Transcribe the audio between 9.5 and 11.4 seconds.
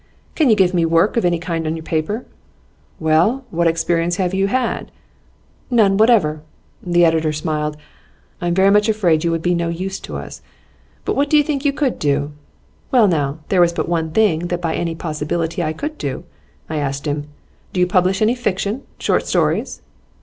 no use to us. But what do